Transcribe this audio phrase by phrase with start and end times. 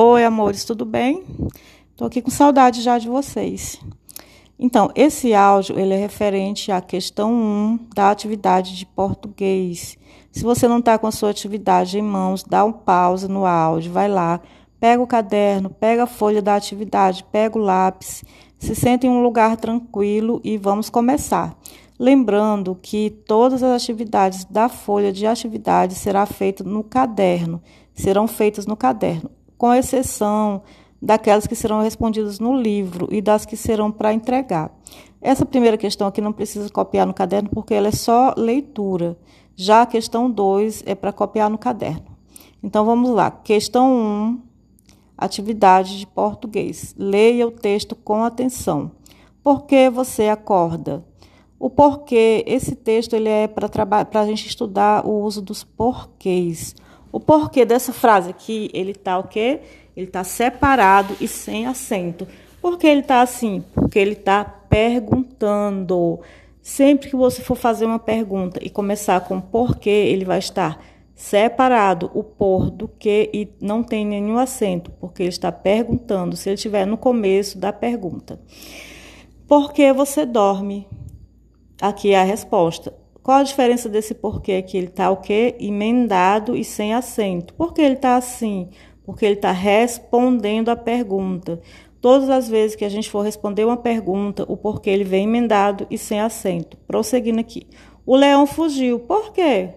[0.00, 1.24] Oi, amores, tudo bem?
[1.96, 3.80] Tô aqui com saudade já de vocês.
[4.56, 9.98] Então, esse áudio ele é referente à questão 1 da atividade de português.
[10.30, 13.90] Se você não está com a sua atividade em mãos, dá um pause no áudio,
[13.90, 14.40] vai lá,
[14.78, 18.22] pega o caderno, pega a folha da atividade, pega o lápis,
[18.56, 21.58] se senta em um lugar tranquilo e vamos começar.
[21.98, 27.60] Lembrando que todas as atividades da folha de atividade será feita no caderno,
[27.92, 30.62] serão feitas no caderno com exceção
[31.02, 34.70] daquelas que serão respondidas no livro e das que serão para entregar.
[35.20, 39.18] Essa primeira questão aqui não precisa copiar no caderno porque ela é só leitura.
[39.56, 42.06] Já a questão 2 é para copiar no caderno.
[42.62, 43.30] Então vamos lá.
[43.30, 44.42] Questão 1, um,
[45.16, 46.94] atividade de português.
[46.96, 48.92] Leia o texto com atenção.
[49.42, 51.04] Por que você acorda?
[51.58, 53.68] O porquê, esse texto ele é para
[54.20, 56.76] a gente estudar o uso dos porquês.
[57.10, 59.60] O porquê dessa frase aqui, ele tá o quê?
[59.96, 62.26] Ele tá separado e sem acento.
[62.60, 63.64] Por que ele tá assim?
[63.74, 66.20] Porque ele tá perguntando.
[66.60, 70.78] Sempre que você for fazer uma pergunta e começar com porquê, ele vai estar
[71.14, 76.48] separado o por do que e não tem nenhum acento, porque ele está perguntando se
[76.48, 78.38] ele estiver no começo da pergunta.
[79.48, 80.86] Por que você dorme?
[81.80, 82.94] Aqui é a resposta.
[83.28, 84.78] Qual a diferença desse porquê aqui?
[84.78, 85.54] Ele está o quê?
[85.60, 87.52] Emendado e sem acento.
[87.52, 88.70] Por que ele está assim?
[89.04, 91.60] Porque ele está respondendo a pergunta.
[92.00, 95.86] Todas as vezes que a gente for responder uma pergunta, o porquê ele vem emendado
[95.90, 96.78] e sem acento.
[96.86, 97.66] Prosseguindo aqui.
[98.06, 98.98] O leão fugiu.
[99.00, 99.74] Por quê?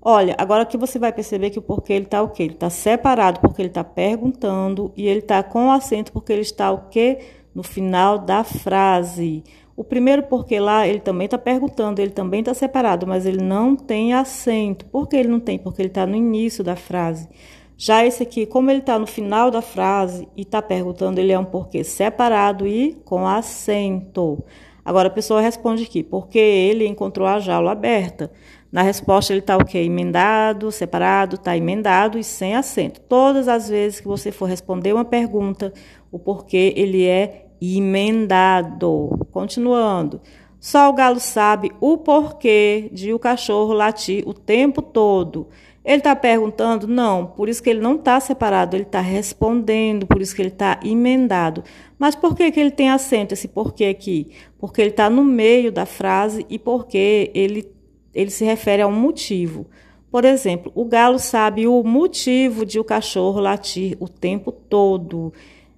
[0.00, 2.44] Olha, agora que você vai perceber que o porquê ele está o quê?
[2.44, 6.72] Ele está separado porque ele está perguntando e ele está com acento porque ele está
[6.72, 7.18] o quê?
[7.54, 9.44] No final da frase.
[9.76, 13.74] O primeiro porque lá ele também está perguntando, ele também está separado, mas ele não
[13.74, 14.84] tem acento.
[14.86, 15.58] Por que ele não tem?
[15.58, 17.28] Porque ele está no início da frase.
[17.76, 21.38] Já esse aqui, como ele está no final da frase e está perguntando, ele é
[21.38, 24.44] um porquê separado e com acento.
[24.84, 28.30] Agora a pessoa responde aqui, porque ele encontrou a jaula aberta.
[28.70, 29.78] Na resposta ele está o quê?
[29.78, 33.00] Emendado, separado, está emendado e sem acento.
[33.00, 35.72] Todas as vezes que você for responder uma pergunta,
[36.12, 37.43] o porquê ele é
[37.76, 39.26] emendado.
[39.32, 40.20] Continuando.
[40.60, 45.46] Só o galo sabe o porquê de o cachorro latir o tempo todo.
[45.84, 46.88] Ele está perguntando?
[46.88, 50.48] Não, por isso que ele não está separado, ele está respondendo, por isso que ele
[50.48, 51.62] está emendado.
[51.98, 54.30] Mas por que, que ele tem acento, esse porquê aqui?
[54.58, 57.70] Porque ele está no meio da frase e porque ele,
[58.14, 59.66] ele se refere a um motivo.
[60.10, 65.34] Por exemplo, o galo sabe o motivo de o cachorro latir o tempo todo.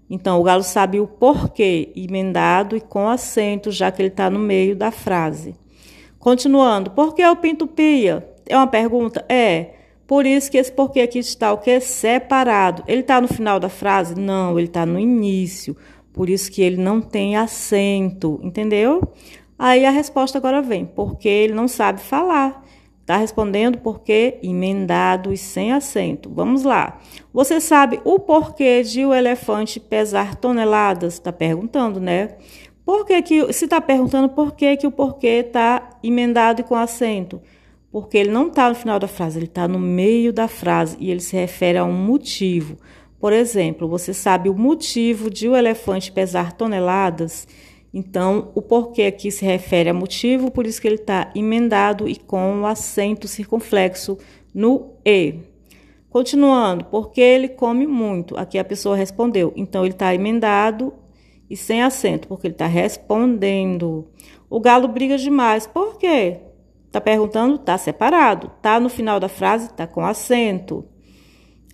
[0.08, 4.38] Então, o galo sabe o porquê, emendado e com acento, já que ele está no
[4.38, 5.54] meio da frase.
[6.18, 8.28] Continuando, por que o pinto pia?
[8.48, 9.24] É uma pergunta?
[9.28, 9.74] É.
[10.06, 11.80] Por isso que esse porquê aqui está o que?
[11.80, 12.84] Separado.
[12.86, 14.14] Ele está no final da frase?
[14.14, 15.76] Não, ele está no início.
[16.12, 19.02] Por isso que ele não tem acento, entendeu?
[19.58, 22.64] Aí a resposta agora vem, porque ele não sabe falar.
[23.06, 26.28] Está respondendo porque emendado e sem acento.
[26.28, 27.00] Vamos lá.
[27.32, 31.14] Você sabe o porquê de o elefante pesar toneladas?
[31.14, 32.34] Está perguntando, né?
[32.84, 36.74] Por que, que se está perguntando por que, que o porquê está emendado e com
[36.74, 37.40] acento?
[37.92, 41.08] Porque ele não está no final da frase, ele está no meio da frase e
[41.08, 42.76] ele se refere a um motivo.
[43.20, 47.46] Por exemplo, você sabe o motivo de o elefante pesar toneladas?
[47.98, 52.14] Então, o porquê aqui se refere a motivo, por isso que ele está emendado e
[52.14, 54.18] com o acento circunflexo
[54.54, 55.36] no E.
[56.10, 58.36] Continuando, porque ele come muito.
[58.36, 59.50] Aqui a pessoa respondeu.
[59.56, 60.92] Então, ele está emendado
[61.48, 64.06] e sem acento, porque ele está respondendo.
[64.50, 65.66] O galo briga demais.
[65.66, 66.40] Por quê?
[66.88, 68.52] Está perguntando, está separado.
[68.58, 70.84] Está no final da frase, está com acento.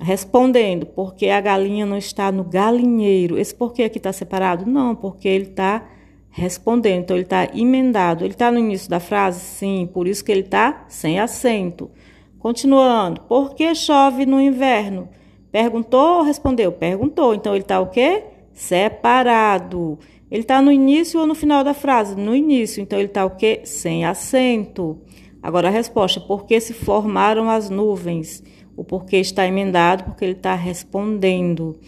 [0.00, 3.36] Respondendo, porque a galinha não está no galinheiro.
[3.36, 4.70] Esse porquê aqui está separado?
[4.70, 5.84] Não, porque ele está
[6.32, 7.02] respondendo.
[7.02, 8.24] Então, ele está emendado.
[8.24, 9.40] Ele está no início da frase?
[9.40, 11.90] Sim, por isso que ele está sem acento.
[12.38, 15.08] Continuando, por que chove no inverno?
[15.52, 16.72] Perguntou ou respondeu?
[16.72, 17.34] Perguntou.
[17.34, 18.24] Então, ele está o quê?
[18.52, 19.98] Separado.
[20.30, 22.16] Ele está no início ou no final da frase?
[22.16, 22.82] No início.
[22.82, 23.60] Então, ele está o quê?
[23.64, 24.98] Sem acento.
[25.42, 28.42] Agora, a resposta, por que se formaram as nuvens?
[28.76, 31.78] O porquê está emendado, porque ele está respondendo.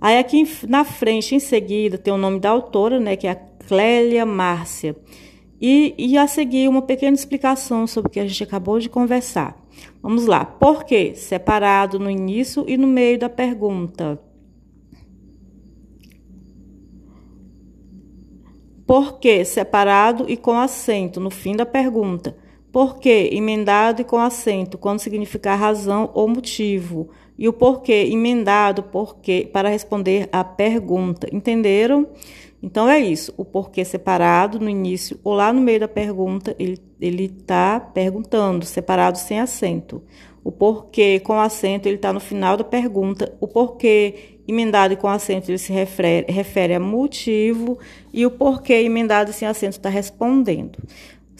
[0.00, 3.34] Aí, aqui na frente, em seguida, tem o nome da autora, né, que é a
[3.34, 4.96] Clélia Márcia.
[5.60, 9.56] E, e a seguir uma pequena explicação sobre o que a gente acabou de conversar.
[10.02, 10.44] Vamos lá.
[10.44, 11.14] Por quê?
[11.14, 14.18] Separado no início e no meio da pergunta.
[18.84, 19.44] Por quê?
[19.44, 22.36] Separado e com acento no fim da pergunta.
[22.72, 23.28] Por quê?
[23.30, 27.10] Emendado e com acento, quando significar razão ou motivo.
[27.38, 31.28] e o porquê emendado porquê para responder à pergunta.
[31.32, 32.08] Entenderam?
[32.62, 33.34] Então é isso.
[33.36, 38.64] O porquê separado no início ou lá no meio da pergunta, ele ele está perguntando,
[38.64, 40.02] separado sem acento.
[40.44, 43.36] O porquê com acento, ele está no final da pergunta.
[43.40, 47.78] O porquê emendado e com acento, ele se refere, refere a motivo.
[48.12, 50.78] E o porquê emendado sem acento está respondendo.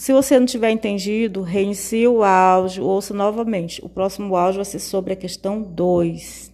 [0.02, 3.80] Se você não tiver entendido, reinicie o áudio, ouça novamente.
[3.84, 6.50] O próximo áudio vai ser sobre a questão 2.